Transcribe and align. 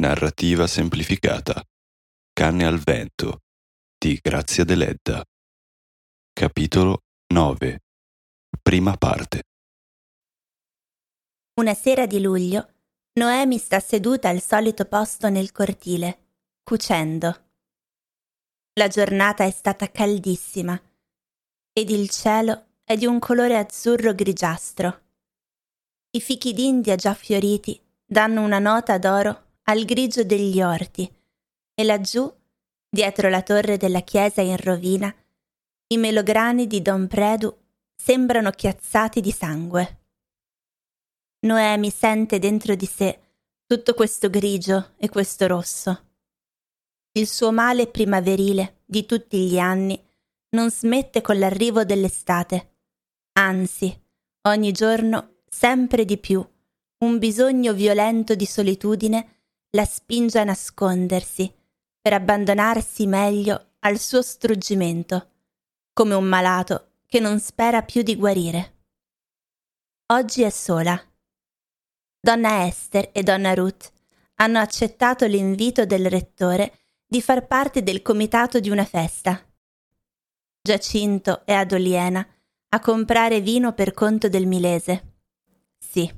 Narrativa 0.00 0.66
semplificata. 0.66 1.62
Canne 2.32 2.64
al 2.64 2.78
vento 2.78 3.42
di 3.98 4.18
Grazia 4.22 4.64
Deledda. 4.64 5.22
Capitolo 6.32 7.02
9. 7.34 7.80
Prima 8.62 8.96
parte. 8.96 9.42
Una 11.60 11.74
sera 11.74 12.06
di 12.06 12.18
luglio, 12.18 12.66
Noemi 13.18 13.58
sta 13.58 13.78
seduta 13.78 14.30
al 14.30 14.40
solito 14.40 14.86
posto 14.86 15.28
nel 15.28 15.52
cortile, 15.52 16.28
cucendo. 16.62 17.50
La 18.78 18.88
giornata 18.88 19.44
è 19.44 19.50
stata 19.50 19.90
caldissima 19.90 20.80
ed 21.74 21.90
il 21.90 22.08
cielo 22.08 22.68
è 22.84 22.96
di 22.96 23.04
un 23.04 23.18
colore 23.18 23.58
azzurro 23.58 24.14
grigiastro. 24.14 25.02
I 26.12 26.22
fichi 26.22 26.54
d'India 26.54 26.96
già 26.96 27.12
fioriti 27.12 27.78
danno 28.02 28.40
una 28.40 28.58
nota 28.58 28.96
d'oro 28.96 29.48
al 29.70 29.84
grigio 29.84 30.24
degli 30.24 30.60
orti 30.60 31.08
e 31.74 31.84
laggiù, 31.84 32.28
dietro 32.88 33.28
la 33.28 33.40
torre 33.40 33.76
della 33.76 34.00
chiesa 34.00 34.40
in 34.40 34.56
rovina, 34.56 35.14
i 35.92 35.96
melograni 35.96 36.66
di 36.66 36.82
Don 36.82 37.06
Predu 37.06 37.56
sembrano 37.94 38.50
chiazzati 38.50 39.20
di 39.20 39.30
sangue. 39.30 39.98
Noemi 41.46 41.88
sente 41.90 42.40
dentro 42.40 42.74
di 42.74 42.86
sé 42.86 43.20
tutto 43.64 43.94
questo 43.94 44.28
grigio 44.28 44.94
e 44.96 45.08
questo 45.08 45.46
rosso. 45.46 46.08
Il 47.12 47.28
suo 47.28 47.52
male 47.52 47.86
primaverile 47.86 48.80
di 48.84 49.06
tutti 49.06 49.46
gli 49.46 49.58
anni 49.58 50.00
non 50.56 50.68
smette 50.72 51.20
con 51.20 51.38
l'arrivo 51.38 51.84
dell'estate. 51.84 52.78
Anzi, 53.34 53.96
ogni 54.48 54.72
giorno 54.72 55.42
sempre 55.48 56.04
di 56.04 56.18
più 56.18 56.44
un 57.04 57.18
bisogno 57.18 57.72
violento 57.72 58.34
di 58.34 58.46
solitudine 58.46 59.39
la 59.70 59.84
spinge 59.84 60.38
a 60.38 60.44
nascondersi 60.44 61.52
per 62.00 62.12
abbandonarsi 62.12 63.06
meglio 63.06 63.74
al 63.80 63.98
suo 63.98 64.22
struggimento, 64.22 65.30
come 65.92 66.14
un 66.14 66.24
malato 66.24 67.02
che 67.06 67.20
non 67.20 67.38
spera 67.40 67.82
più 67.82 68.02
di 68.02 68.16
guarire. 68.16 68.78
Oggi 70.12 70.42
è 70.42 70.50
sola. 70.50 71.00
Donna 72.20 72.66
Esther 72.66 73.10
e 73.12 73.22
donna 73.22 73.54
Ruth 73.54 73.92
hanno 74.36 74.58
accettato 74.58 75.26
l'invito 75.26 75.86
del 75.86 76.08
rettore 76.10 76.78
di 77.06 77.22
far 77.22 77.46
parte 77.46 77.82
del 77.82 78.02
comitato 78.02 78.60
di 78.60 78.70
una 78.70 78.84
festa. 78.84 79.40
Giacinto 80.62 81.44
è 81.44 81.52
ad 81.52 81.72
Oliena 81.72 82.26
a 82.72 82.80
comprare 82.80 83.40
vino 83.40 83.72
per 83.72 83.92
conto 83.92 84.28
del 84.28 84.46
Milese. 84.46 85.18
Sì, 85.78 86.10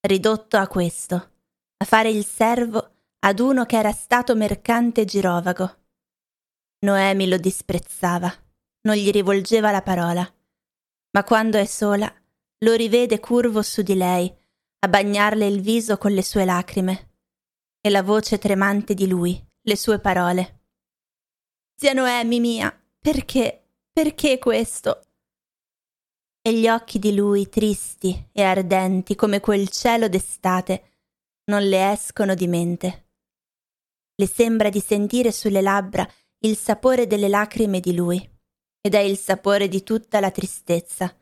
ridotto 0.00 0.56
a 0.56 0.66
questo, 0.66 1.35
a 1.78 1.84
fare 1.84 2.10
il 2.10 2.24
servo 2.24 2.94
ad 3.20 3.38
uno 3.40 3.64
che 3.66 3.76
era 3.76 3.92
stato 3.92 4.34
mercante 4.34 5.04
girovago. 5.04 5.84
Noemi 6.80 7.28
lo 7.28 7.36
disprezzava, 7.36 8.32
non 8.82 8.94
gli 8.94 9.10
rivolgeva 9.10 9.70
la 9.70 9.82
parola, 9.82 10.34
ma 11.10 11.24
quando 11.24 11.58
è 11.58 11.64
sola 11.64 12.12
lo 12.58 12.74
rivede 12.74 13.20
curvo 13.20 13.62
su 13.62 13.82
di 13.82 13.94
lei, 13.94 14.32
a 14.78 14.88
bagnarle 14.88 15.46
il 15.46 15.60
viso 15.60 15.98
con 15.98 16.12
le 16.12 16.22
sue 16.22 16.44
lacrime, 16.44 17.14
e 17.80 17.90
la 17.90 18.02
voce 18.02 18.38
tremante 18.38 18.94
di 18.94 19.08
lui, 19.08 19.42
le 19.62 19.76
sue 19.76 19.98
parole. 19.98 20.60
Zia 21.74 21.92
Noemi 21.92 22.40
mia, 22.40 22.84
perché, 23.00 23.68
perché 23.92 24.38
questo? 24.38 25.02
E 26.40 26.54
gli 26.54 26.68
occhi 26.68 26.98
di 26.98 27.14
lui, 27.14 27.48
tristi 27.48 28.28
e 28.32 28.42
ardenti 28.42 29.14
come 29.14 29.40
quel 29.40 29.68
cielo 29.68 30.08
d'estate, 30.08 30.95
non 31.46 31.62
le 31.62 31.92
escono 31.92 32.34
di 32.34 32.48
mente. 32.48 33.08
Le 34.16 34.26
sembra 34.26 34.68
di 34.68 34.80
sentire 34.80 35.30
sulle 35.30 35.60
labbra 35.60 36.08
il 36.40 36.56
sapore 36.56 37.06
delle 37.06 37.28
lacrime 37.28 37.80
di 37.80 37.94
lui, 37.94 38.30
ed 38.80 38.94
è 38.94 39.00
il 39.00 39.16
sapore 39.16 39.68
di 39.68 39.82
tutta 39.82 40.20
la 40.20 40.30
tristezza, 40.30 41.14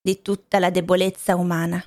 di 0.00 0.22
tutta 0.22 0.58
la 0.58 0.70
debolezza 0.70 1.36
umana. 1.36 1.82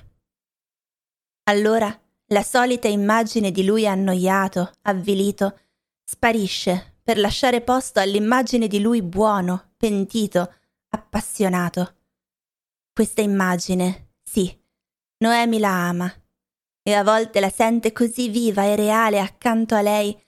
Allora 1.44 1.96
la 2.26 2.42
solita 2.42 2.88
immagine 2.88 3.50
di 3.50 3.64
lui 3.64 3.86
annoiato, 3.86 4.72
avvilito, 4.82 5.58
sparisce 6.04 6.98
per 7.02 7.18
lasciare 7.18 7.62
posto 7.62 8.00
all'immagine 8.00 8.68
di 8.68 8.80
lui 8.80 9.02
buono, 9.02 9.72
pentito, 9.76 10.54
appassionato. 10.90 11.96
Questa 12.92 13.22
immagine, 13.22 14.12
sì, 14.22 14.56
Noemi 15.18 15.58
la 15.58 15.88
ama 15.88 16.21
e 16.82 16.94
a 16.94 17.04
volte 17.04 17.40
la 17.40 17.50
sente 17.50 17.92
così 17.92 18.28
viva 18.28 18.64
e 18.64 18.76
reale 18.76 19.20
accanto 19.20 19.74
a 19.74 19.82
lei 19.82 20.20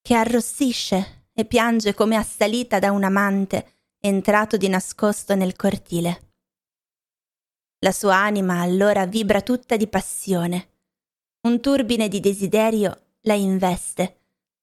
che 0.00 0.14
arrossisce 0.14 1.28
e 1.32 1.44
piange 1.44 1.94
come 1.94 2.16
assalita 2.16 2.78
da 2.78 2.90
un 2.90 3.04
amante 3.04 3.74
entrato 4.00 4.56
di 4.56 4.68
nascosto 4.68 5.34
nel 5.34 5.54
cortile. 5.54 6.30
La 7.78 7.92
sua 7.92 8.16
anima 8.16 8.60
allora 8.60 9.06
vibra 9.06 9.42
tutta 9.42 9.76
di 9.76 9.86
passione. 9.86 10.70
Un 11.42 11.60
turbine 11.60 12.08
di 12.08 12.20
desiderio 12.20 13.14
la 13.22 13.34
investe 13.34 14.16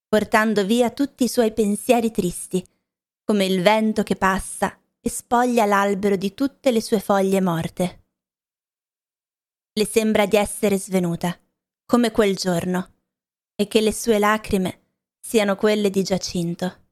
portando 0.09 0.65
via 0.65 0.89
tutti 0.89 1.25
i 1.25 1.27
suoi 1.27 1.53
pensieri 1.53 2.09
tristi, 2.09 2.65
come 3.23 3.45
il 3.45 3.61
vento 3.61 4.01
che 4.01 4.15
passa 4.15 4.75
e 4.99 5.07
spoglia 5.07 5.65
l'albero 5.65 6.15
di 6.15 6.33
tutte 6.33 6.71
le 6.71 6.81
sue 6.81 6.99
foglie 6.99 7.39
morte. 7.39 8.07
Le 9.79 9.85
sembra 9.85 10.25
di 10.25 10.35
essere 10.35 10.77
svenuta, 10.77 11.39
come 11.85 12.11
quel 12.11 12.35
giorno, 12.35 12.95
e 13.55 13.69
che 13.69 13.79
le 13.79 13.93
sue 13.93 14.19
lacrime 14.19 14.87
siano 15.21 15.55
quelle 15.55 15.89
di 15.89 16.03
Giacinto. 16.03 16.87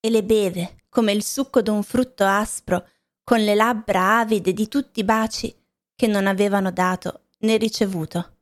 E 0.00 0.08
le 0.08 0.24
beve 0.24 0.84
come 0.88 1.12
il 1.12 1.22
succo 1.22 1.60
d'un 1.60 1.82
frutto 1.82 2.24
aspro, 2.24 2.88
con 3.22 3.44
le 3.44 3.54
labbra 3.54 4.20
avide 4.20 4.54
di 4.54 4.68
tutti 4.68 5.00
i 5.00 5.04
baci 5.04 5.54
che 5.94 6.06
non 6.06 6.26
avevano 6.26 6.70
dato 6.70 7.24
né 7.40 7.58
ricevuto. 7.58 8.38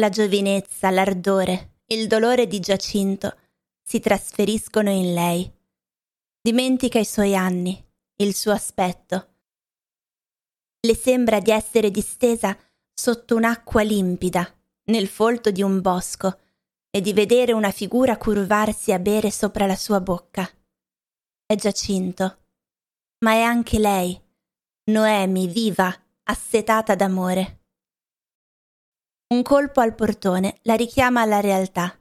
La 0.00 0.08
giovinezza, 0.08 0.90
l'ardore, 0.90 1.82
il 1.86 2.08
dolore 2.08 2.48
di 2.48 2.58
Giacinto 2.58 3.36
si 3.80 4.00
trasferiscono 4.00 4.90
in 4.90 5.14
lei. 5.14 5.48
Dimentica 6.42 6.98
i 6.98 7.04
suoi 7.04 7.36
anni, 7.36 7.80
il 8.16 8.34
suo 8.34 8.50
aspetto. 8.50 9.29
Le 10.82 10.94
sembra 10.94 11.40
di 11.40 11.50
essere 11.50 11.90
distesa 11.90 12.56
sotto 12.92 13.36
un'acqua 13.36 13.82
limpida, 13.82 14.50
nel 14.84 15.08
folto 15.08 15.50
di 15.50 15.62
un 15.62 15.80
bosco, 15.80 16.38
e 16.90 17.00
di 17.00 17.12
vedere 17.12 17.52
una 17.52 17.70
figura 17.70 18.16
curvarsi 18.16 18.92
a 18.92 18.98
bere 18.98 19.30
sopra 19.30 19.66
la 19.66 19.76
sua 19.76 20.00
bocca. 20.00 20.48
È 21.46 21.54
Giacinto, 21.54 22.38
ma 23.18 23.32
è 23.32 23.42
anche 23.42 23.78
lei, 23.78 24.18
Noemi 24.90 25.46
viva, 25.46 25.94
assetata 26.24 26.94
d'amore. 26.94 27.58
Un 29.28 29.42
colpo 29.42 29.80
al 29.80 29.94
portone 29.94 30.58
la 30.62 30.74
richiama 30.74 31.20
alla 31.20 31.40
realtà. 31.40 31.96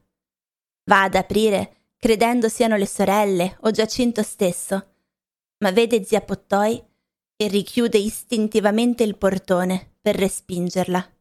Va 0.85 1.03
ad 1.03 1.15
aprire, 1.15 1.91
credendo 1.97 2.49
siano 2.49 2.77
le 2.77 2.87
sorelle 2.87 3.57
o 3.61 3.71
Giacinto 3.71 4.23
stesso, 4.23 4.95
ma 5.59 5.71
vede 5.71 6.03
zia 6.03 6.21
Pottoi 6.21 6.83
e 7.41 7.47
richiude 7.47 7.97
istintivamente 7.97 9.03
il 9.03 9.15
portone 9.15 9.95
per 10.01 10.17
respingerla. 10.17 11.17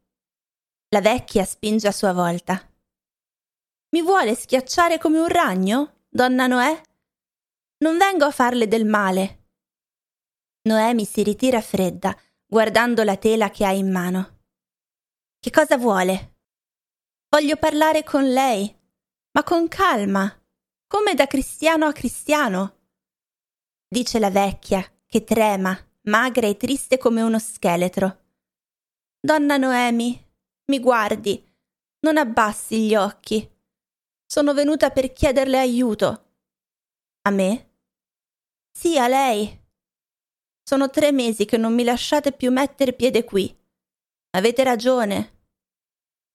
La 0.88 1.00
vecchia 1.00 1.44
spinge 1.44 1.86
a 1.86 1.92
sua 1.92 2.12
volta. 2.12 2.60
Mi 3.90 4.02
vuole 4.02 4.34
schiacciare 4.34 4.98
come 4.98 5.20
un 5.20 5.28
ragno, 5.28 6.06
donna 6.08 6.48
Noè? 6.48 6.82
Non 7.84 7.98
vengo 7.98 8.24
a 8.24 8.32
farle 8.32 8.66
del 8.66 8.84
male. 8.84 9.50
Noemi 10.62 11.04
si 11.04 11.22
ritira 11.22 11.60
fredda, 11.60 12.18
guardando 12.44 13.04
la 13.04 13.16
tela 13.16 13.50
che 13.50 13.64
ha 13.64 13.72
in 13.72 13.88
mano. 13.88 14.40
Che 15.38 15.50
cosa 15.52 15.76
vuole? 15.76 16.38
Voglio 17.28 17.56
parlare 17.56 18.02
con 18.02 18.28
lei, 18.28 18.76
ma 19.34 19.44
con 19.44 19.68
calma, 19.68 20.36
come 20.88 21.14
da 21.14 21.28
cristiano 21.28 21.86
a 21.86 21.92
cristiano. 21.92 22.76
Dice 23.86 24.18
la 24.18 24.30
vecchia, 24.30 24.84
che 25.06 25.22
trema, 25.22 25.87
magra 26.08 26.46
e 26.46 26.56
triste 26.56 26.98
come 26.98 27.22
uno 27.22 27.38
scheletro. 27.38 28.24
Donna 29.20 29.56
Noemi, 29.56 30.18
mi 30.66 30.80
guardi, 30.80 31.44
non 32.00 32.16
abbassi 32.16 32.86
gli 32.86 32.94
occhi. 32.94 33.48
Sono 34.26 34.54
venuta 34.54 34.90
per 34.90 35.12
chiederle 35.12 35.58
aiuto. 35.58 36.32
A 37.22 37.30
me? 37.30 37.70
Sì, 38.72 38.98
a 38.98 39.06
lei. 39.06 39.66
Sono 40.62 40.90
tre 40.90 41.12
mesi 41.12 41.44
che 41.44 41.56
non 41.56 41.74
mi 41.74 41.84
lasciate 41.84 42.32
più 42.32 42.50
mettere 42.50 42.92
piede 42.92 43.24
qui. 43.24 43.54
Avete 44.30 44.64
ragione. 44.64 45.40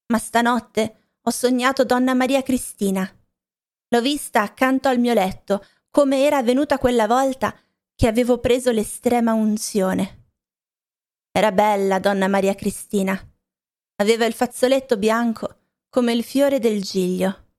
Ma 0.07 0.17
stanotte 0.17 1.17
ho 1.21 1.29
sognato 1.31 1.83
donna 1.83 2.13
Maria 2.13 2.43
Cristina. 2.43 3.09
L'ho 3.89 4.01
vista 4.01 4.41
accanto 4.41 4.87
al 4.87 4.99
mio 4.99 5.13
letto, 5.13 5.65
come 5.89 6.25
era 6.25 6.37
avvenuta 6.37 6.79
quella 6.79 7.07
volta 7.07 7.55
che 7.95 8.07
avevo 8.07 8.39
preso 8.39 8.71
l'estrema 8.71 9.33
unzione. 9.33 10.29
Era 11.31 11.51
bella 11.51 11.99
donna 11.99 12.27
Maria 12.27 12.55
Cristina. 12.55 13.17
Aveva 13.97 14.25
il 14.25 14.33
fazzoletto 14.33 14.97
bianco 14.97 15.61
come 15.89 16.13
il 16.13 16.23
fiore 16.23 16.59
del 16.59 16.81
giglio. 16.81 17.51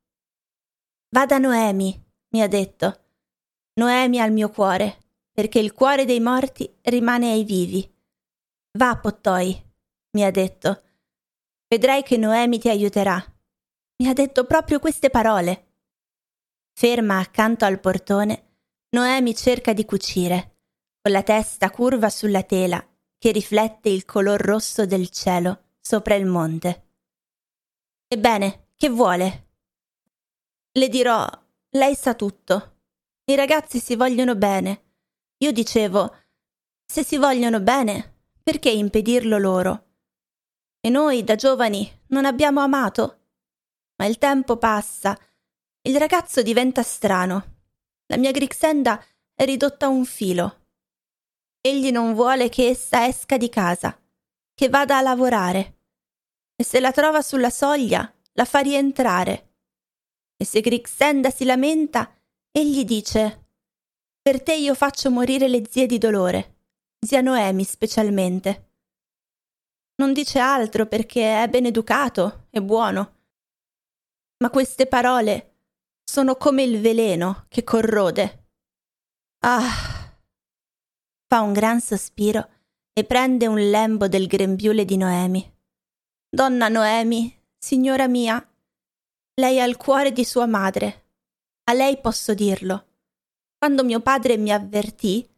Va 1.11 1.27
da 1.27 1.39
Noemi, 1.39 2.01
mi 2.31 2.43
ha 2.43 2.49
detto. 2.49 3.03
Noemi 3.75 4.21
al 4.21 4.33
mio 4.33 4.51
cuore, 4.51 4.99
perché 5.31 5.59
il 5.59 5.73
cuore 5.73 6.05
dei 6.05 6.21
morti 6.21 6.73
rimane 6.83 7.31
ai 7.31 7.45
vivi. 7.45 7.89
Va, 8.79 8.97
Pottoi, 8.99 9.61
mi 10.13 10.25
ha 10.25 10.31
detto. 10.31 10.83
Vedrai 11.69 12.03
che 12.03 12.17
Noemi 12.17 12.59
ti 12.59 12.69
aiuterà. 12.69 13.17
Mi 13.97 14.09
ha 14.09 14.13
detto 14.13 14.45
proprio 14.45 14.79
queste 14.81 15.11
parole. 15.11 15.73
Ferma 16.73 17.19
accanto 17.19 17.65
al 17.65 17.79
portone, 17.81 18.54
Noemi 18.95 19.35
cerca 19.35 19.73
di 19.73 19.85
cucire, 19.85 20.59
con 21.01 21.11
la 21.11 21.25
testa 21.25 21.69
curva 21.73 22.09
sulla 22.11 22.45
tela 22.45 22.81
che 23.19 23.33
riflette 23.33 23.89
il 23.89 24.05
color 24.05 24.41
rosso 24.41 24.87
del 24.87 25.09
cielo 25.09 25.71
sopra 25.81 26.15
il 26.15 26.27
monte. 26.27 26.91
Ebbene, 28.07 28.69
che 28.77 28.89
vuole? 28.91 29.49
Le 30.71 30.89
dirò, 30.89 31.29
lei 31.71 31.97
sa 31.97 32.15
tutto. 32.15 32.83
I 33.25 33.35
ragazzi 33.35 33.81
si 33.81 33.97
vogliono 33.97 34.37
bene. 34.37 34.83
Io 35.39 35.51
dicevo, 35.51 36.17
se 36.87 37.03
si 37.03 37.17
vogliono 37.17 37.59
bene, 37.59 38.29
perché 38.45 38.71
impedirlo 38.71 39.39
loro? 39.39 39.87
E 40.79 40.89
noi, 40.89 41.25
da 41.25 41.35
giovani, 41.35 42.03
non 42.11 42.27
abbiamo 42.27 42.61
amato? 42.61 43.23
Ma 43.97 44.07
il 44.07 44.19
tempo 44.19 44.57
passa, 44.57 45.19
il 45.83 45.99
ragazzo 45.99 46.43
diventa 46.43 46.85
strano. 46.85 47.54
La 48.07 48.19
mia 48.19 48.33
Grixenda 48.33 49.03
è 49.35 49.45
ridotta 49.45 49.87
a 49.87 49.89
un 49.89 50.05
filo. 50.05 50.67
Egli 51.61 51.91
non 51.91 52.13
vuole 52.13 52.51
che 52.51 52.69
essa 52.69 53.07
esca 53.07 53.39
di 53.39 53.49
casa, 53.49 53.99
che 54.55 54.69
vada 54.69 54.99
a 54.99 55.01
lavorare. 55.01 55.79
E 56.55 56.65
se 56.65 56.81
la 56.81 56.93
trova 56.93 57.23
sulla 57.23 57.51
soglia, 57.51 58.13
la 58.33 58.45
fa 58.45 58.59
rientrare. 58.59 59.55
E 60.37 60.45
se 60.45 60.61
Grixenda 60.61 61.31
si 61.31 61.45
lamenta, 61.45 62.15
egli 62.51 62.85
dice 62.85 63.47
Per 64.21 64.43
te 64.43 64.55
io 64.55 64.75
faccio 64.75 65.11
morire 65.11 65.49
le 65.49 65.67
zie 65.69 65.87
di 65.87 65.97
dolore, 65.97 66.57
zia 67.01 67.23
Noemi 67.23 67.65
specialmente. 67.65 68.71
Non 69.97 70.13
dice 70.13 70.39
altro 70.41 70.87
perché 70.87 71.43
è 71.43 71.49
ben 71.49 71.65
educato 71.65 72.49
e 72.51 72.61
buono. 72.61 73.13
Ma 74.39 74.51
queste 74.51 74.87
parole 74.87 75.54
sono 76.05 76.37
come 76.37 76.63
il 76.63 76.81
veleno 76.81 77.47
che 77.49 77.65
corrode. 77.65 78.47
Ah! 79.41 79.95
fa 81.27 81.41
un 81.41 81.53
gran 81.53 81.81
sospiro 81.81 82.49
e 82.93 83.03
prende 83.03 83.49
un 83.49 83.59
lembo 83.59 84.07
del 84.07 84.29
grembiule 84.29 84.85
di 84.85 84.97
Noemi. 84.97 85.53
Donna 86.29 86.69
Noemi, 86.69 87.37
signora 87.59 88.07
mia, 88.07 88.47
lei 89.41 89.61
ha 89.61 89.65
il 89.65 89.77
cuore 89.77 90.13
di 90.13 90.25
sua 90.25 90.47
madre. 90.47 91.07
A 91.65 91.73
lei 91.73 91.99
posso 92.01 92.35
dirlo. 92.35 92.87
Quando 93.59 93.83
mio 93.83 93.99
padre 93.99 94.37
mi 94.37 94.53
avvertì, 94.53 95.29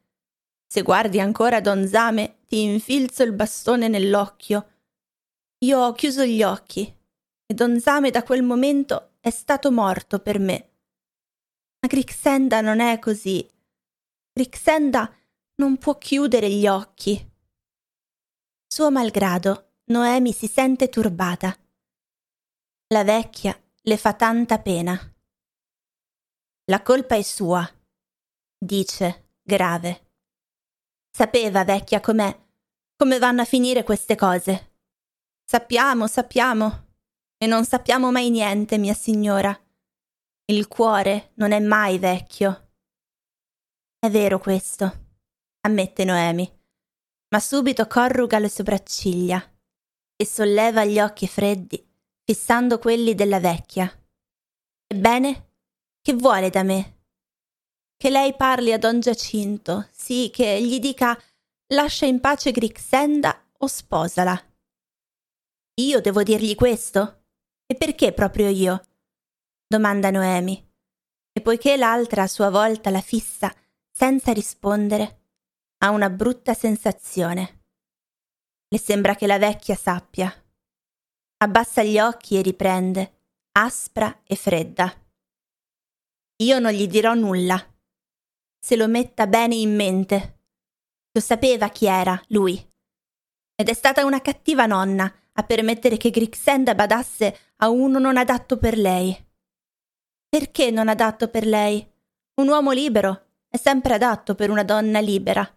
se 0.66 0.82
guardi 0.82 1.18
ancora 1.18 1.60
Don 1.60 1.86
Zame, 1.86 2.40
ti 2.46 2.62
infilzo 2.62 3.22
il 3.22 3.32
bastone 3.32 3.88
nell'occhio. 3.88 4.72
Io 5.64 5.78
ho 5.78 5.92
chiuso 5.92 6.24
gli 6.24 6.42
occhi 6.42 6.82
e 7.46 7.54
Don 7.54 7.80
Zame 7.80 8.10
da 8.10 8.22
quel 8.22 8.42
momento 8.42 9.15
è 9.26 9.30
stato 9.30 9.72
morto 9.72 10.20
per 10.20 10.38
me. 10.38 10.70
Ma 11.80 11.88
Grixenda 11.88 12.60
non 12.60 12.78
è 12.78 13.00
così. 13.00 13.44
Grixenda 14.32 15.12
non 15.56 15.78
può 15.78 15.98
chiudere 15.98 16.48
gli 16.48 16.68
occhi. 16.68 17.28
Suo 18.68 18.92
malgrado, 18.92 19.72
Noemi 19.86 20.32
si 20.32 20.46
sente 20.46 20.88
turbata. 20.88 21.58
La 22.94 23.02
vecchia 23.02 23.60
le 23.82 23.96
fa 23.96 24.14
tanta 24.14 24.60
pena. 24.60 24.96
La 26.66 26.82
colpa 26.82 27.16
è 27.16 27.22
sua, 27.22 27.68
dice, 28.56 29.30
grave. 29.42 30.12
Sapeva, 31.10 31.64
vecchia, 31.64 31.98
com'è, 31.98 32.46
come 32.94 33.18
vanno 33.18 33.42
a 33.42 33.44
finire 33.44 33.82
queste 33.82 34.14
cose. 34.14 34.74
Sappiamo, 35.44 36.06
sappiamo, 36.06 36.85
e 37.38 37.46
non 37.46 37.64
sappiamo 37.64 38.10
mai 38.10 38.30
niente, 38.30 38.78
mia 38.78 38.94
signora. 38.94 39.58
Il 40.46 40.68
cuore 40.68 41.32
non 41.34 41.52
è 41.52 41.60
mai 41.60 41.98
vecchio. 41.98 42.70
È 43.98 44.08
vero 44.10 44.38
questo 44.38 45.04
ammette 45.66 46.04
Noemi, 46.04 46.50
ma 47.30 47.40
subito 47.40 47.86
corruga 47.86 48.38
le 48.38 48.48
sopracciglia 48.48 49.42
e 50.16 50.24
solleva 50.24 50.84
gli 50.84 51.00
occhi 51.00 51.26
freddi, 51.26 51.84
fissando 52.22 52.78
quelli 52.78 53.14
della 53.14 53.40
vecchia. 53.40 53.90
Ebbene, 54.86 55.50
che 56.00 56.14
vuole 56.14 56.50
da 56.50 56.62
me? 56.62 56.94
Che 57.96 58.10
lei 58.10 58.34
parli 58.36 58.72
a 58.72 58.78
don 58.78 59.00
Giacinto, 59.00 59.88
sì, 59.90 60.30
che 60.32 60.62
gli 60.62 60.78
dica 60.78 61.20
lascia 61.68 62.06
in 62.06 62.20
pace 62.20 62.52
Grixenda 62.52 63.44
o 63.58 63.66
sposala. 63.66 64.40
Io 65.80 66.00
devo 66.00 66.22
dirgli 66.22 66.54
questo? 66.54 67.25
E 67.66 67.74
perché 67.74 68.12
proprio 68.12 68.48
io? 68.48 68.80
domanda 69.66 70.10
Noemi. 70.10 70.64
E 71.32 71.40
poiché 71.40 71.76
l'altra 71.76 72.22
a 72.22 72.28
sua 72.28 72.48
volta 72.48 72.90
la 72.90 73.00
fissa 73.00 73.54
senza 73.90 74.32
rispondere, 74.32 75.22
ha 75.78 75.90
una 75.90 76.08
brutta 76.10 76.54
sensazione. 76.54 77.64
Le 78.68 78.78
sembra 78.78 79.14
che 79.14 79.26
la 79.26 79.38
vecchia 79.38 79.74
sappia. 79.74 80.32
Abbassa 81.38 81.82
gli 81.82 81.98
occhi 81.98 82.38
e 82.38 82.42
riprende, 82.42 83.20
aspra 83.52 84.22
e 84.24 84.36
fredda. 84.36 84.92
Io 86.42 86.58
non 86.58 86.72
gli 86.72 86.86
dirò 86.86 87.14
nulla. 87.14 87.58
Se 88.58 88.76
lo 88.76 88.86
metta 88.86 89.26
bene 89.26 89.54
in 89.54 89.74
mente. 89.74 90.40
Lo 91.12 91.20
sapeva 91.20 91.68
chi 91.70 91.86
era, 91.86 92.20
lui. 92.28 92.54
Ed 93.54 93.68
è 93.68 93.74
stata 93.74 94.04
una 94.04 94.20
cattiva 94.20 94.66
nonna 94.66 95.10
a 95.38 95.42
permettere 95.42 95.96
che 95.96 96.10
Grixenda 96.10 96.74
badasse 96.74 97.38
a 97.56 97.68
uno 97.68 97.98
non 97.98 98.16
adatto 98.16 98.58
per 98.58 98.76
lei. 98.76 99.16
Perché 100.28 100.70
non 100.70 100.88
adatto 100.88 101.28
per 101.28 101.46
lei? 101.46 101.86
Un 102.34 102.48
uomo 102.48 102.72
libero 102.72 103.28
è 103.48 103.56
sempre 103.56 103.94
adatto 103.94 104.34
per 104.34 104.50
una 104.50 104.64
donna 104.64 105.00
libera. 105.00 105.48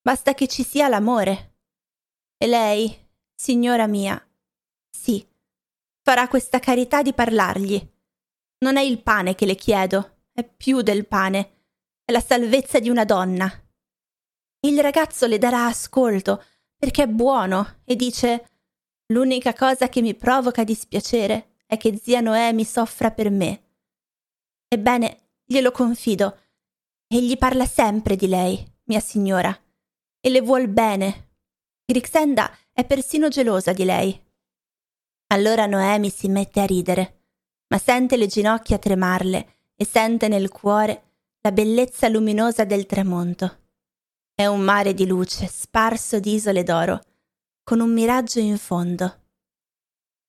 Basta 0.00 0.34
che 0.34 0.48
ci 0.48 0.64
sia 0.64 0.88
l'amore. 0.88 1.56
E 2.36 2.46
lei, 2.46 3.08
signora 3.34 3.86
mia, 3.86 4.20
sì, 4.90 5.24
farà 6.02 6.26
questa 6.28 6.58
carità 6.58 7.02
di 7.02 7.12
parlargli. 7.12 7.90
Non 8.58 8.76
è 8.76 8.82
il 8.82 9.02
pane 9.02 9.34
che 9.34 9.46
le 9.46 9.54
chiedo, 9.54 10.26
è 10.32 10.44
più 10.44 10.82
del 10.82 11.06
pane, 11.06 11.66
è 12.04 12.12
la 12.12 12.20
salvezza 12.20 12.78
di 12.78 12.88
una 12.88 13.04
donna. 13.04 13.50
Il 14.64 14.80
ragazzo 14.80 15.26
le 15.26 15.38
darà 15.38 15.66
ascolto 15.66 16.42
perché 16.76 17.04
è 17.04 17.08
buono 17.08 17.80
e 17.84 17.94
dice 17.96 18.51
L'unica 19.12 19.52
cosa 19.52 19.90
che 19.90 20.00
mi 20.00 20.14
provoca 20.14 20.64
dispiacere 20.64 21.56
è 21.66 21.76
che 21.76 21.98
zia 22.02 22.20
Noemi 22.20 22.64
soffra 22.64 23.10
per 23.10 23.28
me. 23.28 23.62
Ebbene, 24.66 25.32
glielo 25.44 25.70
confido. 25.70 26.38
Egli 27.06 27.36
parla 27.36 27.66
sempre 27.66 28.16
di 28.16 28.26
lei, 28.26 28.64
mia 28.84 29.00
signora 29.00 29.54
e 30.18 30.30
le 30.30 30.40
vuol 30.40 30.68
bene. 30.68 31.28
Grixenda 31.84 32.50
è 32.72 32.86
persino 32.86 33.28
gelosa 33.28 33.74
di 33.74 33.84
lei. 33.84 34.18
Allora 35.26 35.66
Noemi 35.66 36.08
si 36.08 36.28
mette 36.28 36.60
a 36.60 36.64
ridere, 36.64 37.24
ma 37.68 37.76
sente 37.76 38.16
le 38.16 38.26
ginocchia 38.26 38.78
tremarle 38.78 39.56
e 39.76 39.84
sente 39.84 40.26
nel 40.28 40.48
cuore 40.48 41.18
la 41.42 41.52
bellezza 41.52 42.08
luminosa 42.08 42.64
del 42.64 42.86
tramonto. 42.86 43.58
È 44.34 44.46
un 44.46 44.60
mare 44.60 44.94
di 44.94 45.04
luce 45.06 45.48
sparso 45.48 46.18
di 46.18 46.32
isole 46.32 46.62
d'oro, 46.62 47.00
con 47.62 47.80
un 47.80 47.92
miraggio 47.92 48.38
in 48.40 48.58
fondo. 48.58 49.20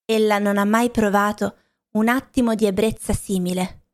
Ella 0.05 0.39
non 0.39 0.57
ha 0.57 0.65
mai 0.65 0.91
provato 0.91 1.57
un 1.91 2.07
attimo 2.07 2.55
di 2.55 2.65
ebbrezza 2.65 3.13
simile. 3.13 3.85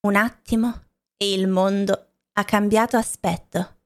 Un 0.00 0.16
attimo 0.16 0.86
e 1.16 1.32
il 1.32 1.48
mondo 1.48 2.12
ha 2.32 2.44
cambiato 2.44 2.96
aspetto. 2.96 3.76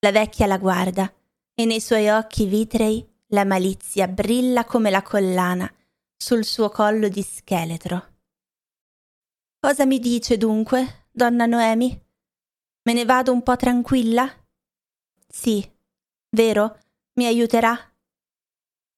La 0.00 0.12
vecchia 0.12 0.46
la 0.46 0.58
guarda 0.58 1.12
e 1.54 1.64
nei 1.64 1.80
suoi 1.80 2.10
occhi 2.10 2.46
vitrei 2.46 3.06
la 3.28 3.44
malizia 3.44 4.06
brilla 4.06 4.64
come 4.64 4.90
la 4.90 5.02
collana 5.02 5.72
sul 6.16 6.44
suo 6.44 6.68
collo 6.68 7.08
di 7.08 7.22
scheletro. 7.22 8.12
Cosa 9.58 9.86
mi 9.86 9.98
dice 9.98 10.36
dunque, 10.36 11.06
donna 11.10 11.46
Noemi? 11.46 11.98
Me 12.82 12.92
ne 12.92 13.04
vado 13.06 13.32
un 13.32 13.42
po' 13.42 13.56
tranquilla? 13.56 14.30
Sì, 15.26 15.66
vero? 16.30 16.78
Mi 17.16 17.26
aiuterà? 17.26 17.78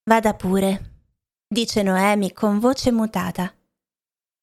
Vada 0.09 0.33
pure, 0.33 1.03
dice 1.47 1.83
Noemi 1.83 2.33
con 2.33 2.59
voce 2.59 2.91
mutata. 2.91 3.55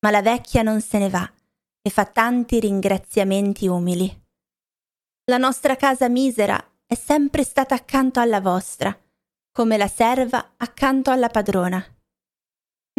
Ma 0.01 0.11
la 0.11 0.21
vecchia 0.21 0.61
non 0.61 0.79
se 0.79 0.99
ne 0.99 1.09
va 1.09 1.33
e 1.81 1.89
fa 1.89 2.05
tanti 2.05 2.59
ringraziamenti 2.59 3.67
umili. 3.67 4.25
La 5.25 5.37
nostra 5.37 5.75
casa 5.75 6.07
misera 6.07 6.63
è 6.85 6.93
sempre 6.93 7.43
stata 7.43 7.73
accanto 7.73 8.19
alla 8.19 8.41
vostra, 8.41 8.95
come 9.51 9.77
la 9.77 9.87
serva 9.87 10.53
accanto 10.57 11.09
alla 11.09 11.29
padrona. 11.29 11.83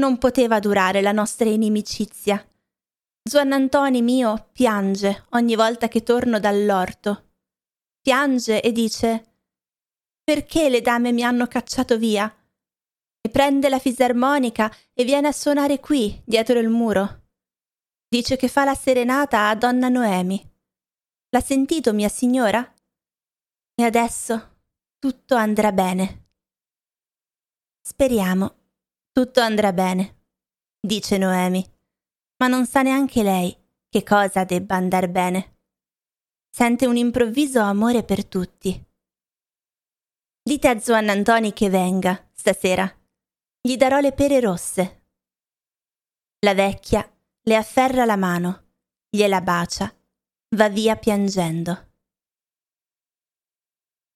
Non 0.00 0.18
poteva 0.18 0.58
durare 0.58 1.02
la 1.02 1.12
nostra 1.12 1.48
inimicizia. 1.48 2.44
Zuannantoni 3.22 4.02
mio 4.02 4.48
piange 4.52 5.26
ogni 5.30 5.54
volta 5.54 5.86
che 5.86 6.02
torno 6.02 6.40
dall'orto. 6.40 7.34
Piange 8.00 8.60
e 8.60 8.72
dice 8.72 9.33
Perché 10.24 10.68
le 10.70 10.80
dame 10.80 11.12
mi 11.12 11.22
hanno 11.22 11.46
cacciato 11.46 11.98
via? 11.98 12.32
E 13.20 13.28
prende 13.28 13.68
la 13.68 13.78
fisarmonica 13.78 14.74
e 14.92 15.04
viene 15.04 15.28
a 15.28 15.32
suonare 15.32 15.78
qui, 15.78 16.20
dietro 16.24 16.58
il 16.58 16.68
muro. 16.68 17.26
Dice 18.08 18.36
che 18.36 18.48
fa 18.48 18.64
la 18.64 18.74
serenata 18.74 19.48
a 19.48 19.54
donna 19.54 19.88
Noemi. 19.88 20.42
L'ha 21.28 21.40
sentito, 21.40 21.92
mia 21.92 22.08
signora? 22.08 22.74
E 23.74 23.82
adesso 23.82 24.56
tutto 24.98 25.34
andrà 25.34 25.72
bene. 25.72 26.28
Speriamo, 27.86 28.54
tutto 29.12 29.40
andrà 29.40 29.72
bene, 29.72 30.22
dice 30.80 31.18
Noemi 31.18 31.72
ma 32.36 32.48
non 32.48 32.66
sa 32.66 32.82
neanche 32.82 33.22
lei 33.22 33.56
che 33.88 34.02
cosa 34.02 34.44
debba 34.44 34.74
andar 34.74 35.08
bene. 35.08 35.60
Sente 36.50 36.86
un 36.86 36.96
improvviso 36.96 37.60
amore 37.60 38.02
per 38.04 38.26
tutti. 38.26 38.84
Dite 40.46 40.68
a 40.68 40.78
Zuannantoni 40.78 41.54
che 41.54 41.70
venga 41.70 42.22
stasera. 42.34 42.86
Gli 43.62 43.78
darò 43.78 44.00
le 44.00 44.12
pere 44.12 44.40
rosse. 44.40 45.06
La 46.40 46.52
vecchia 46.52 47.10
le 47.44 47.56
afferra 47.56 48.04
la 48.04 48.16
mano, 48.16 48.64
gliela 49.08 49.40
bacia, 49.40 49.90
va 50.50 50.68
via 50.68 50.96
piangendo. 50.96 51.93